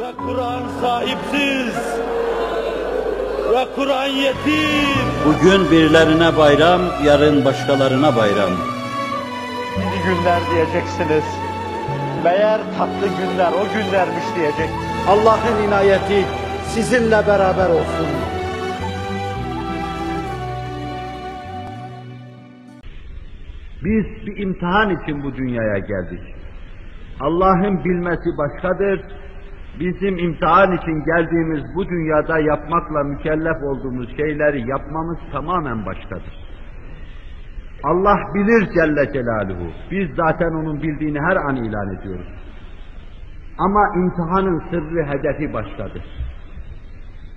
[0.00, 1.76] Ve Kur'an sahipsiz.
[3.52, 5.06] Ve Kur'an yetim.
[5.26, 8.50] Bugün birilerine bayram, yarın başkalarına bayram.
[9.76, 11.24] İyi günler diyeceksiniz.
[12.24, 14.70] Meğer tatlı günler o günlermiş diyecek.
[15.08, 16.24] Allah'ın inayeti
[16.66, 18.06] sizinle beraber olsun.
[23.84, 26.34] Biz bir imtihan için bu dünyaya geldik.
[27.20, 29.20] Allah'ın bilmesi başkadır.
[29.80, 36.50] Bizim imtihan için geldiğimiz bu dünyada yapmakla mükellef olduğumuz şeyleri yapmamız tamamen başkadır.
[37.84, 39.72] Allah bilir Celle Celaluhu.
[39.90, 42.28] Biz zaten onun bildiğini her an ilan ediyoruz.
[43.58, 46.04] Ama imtihanın sırrı, hedefi başkadır.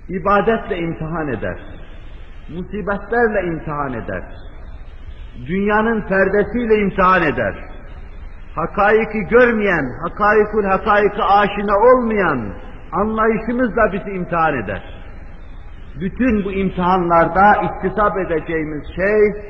[0.08, 1.58] İbadetle imtihan eder.
[2.48, 4.22] Musibetlerle imtihan eder.
[5.46, 7.73] Dünyanın perdesiyle imtihan eder.
[8.54, 12.54] Hakaiki görmeyen, hakaikul hakaiki aşina olmayan
[12.92, 14.82] anlayışımızla bizi imtihan eder.
[16.00, 19.42] Bütün bu imtihanlarda iktisap edeceğimiz şey,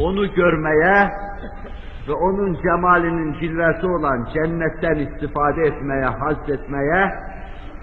[0.00, 1.10] onu görmeye
[2.08, 7.12] ve onun cemalinin cilvesi olan cennetten istifade etmeye, haz etmeye,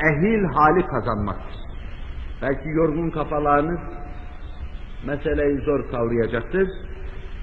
[0.03, 1.55] ehil hali kazanmaktır.
[2.41, 3.79] Belki yorgun kafalarınız
[5.07, 6.67] meseleyi zor kavrayacaktır.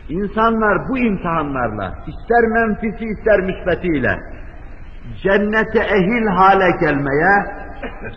[0.09, 4.19] İnsanlar bu imtihanlarla, ister menfisi ister müsbetiyle,
[5.23, 7.45] cennete ehil hale gelmeye,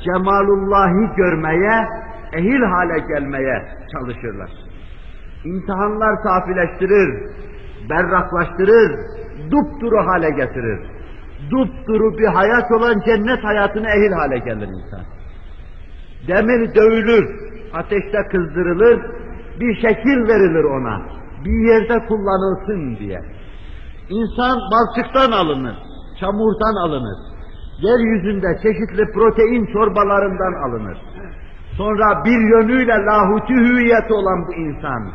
[0.06, 1.88] cemalullahi görmeye,
[2.33, 4.50] ehil hale gelmeye çalışırlar.
[5.45, 7.30] İmtihanlar safileştirir,
[7.89, 8.91] berraklaştırır,
[9.52, 10.80] dupduru hale getirir.
[11.52, 15.06] Dupduru bir hayat olan cennet hayatına ehil hale gelir insan.
[16.28, 17.25] Demir dövülür,
[17.73, 19.02] ateşte kızdırılır,
[19.59, 21.14] bir şekil verilir ona.
[21.45, 23.19] Bir yerde kullanılsın diye.
[24.09, 25.75] İnsan balçıktan alınır,
[26.19, 27.17] çamurdan alınır.
[27.81, 30.97] Yeryüzünde çeşitli protein çorbalarından alınır.
[31.77, 35.11] Sonra bir yönüyle lahuti hüviyeti olan bu insan,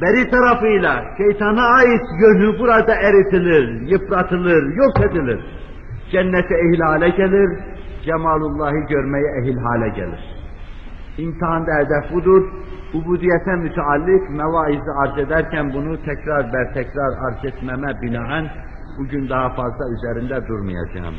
[0.00, 5.40] beri tarafıyla şeytana ait yönü burada eritilir, yıpratılır, yok edilir.
[6.12, 7.58] Cennete ehil hale gelir,
[8.04, 10.20] cemalullahi görmeye ehil hale gelir.
[11.18, 12.42] İmtihanda hedef budur.
[12.94, 18.50] Ubudiyete müteallik mevaizi arz ederken bunu tekrar ber tekrar arz etmeme binaen
[18.98, 21.14] bugün daha fazla üzerinde durmayacağım.